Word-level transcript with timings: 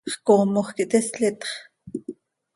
¿Xcoomoj 0.13 0.67
quih 0.75 0.89
tislitx? 0.91 1.49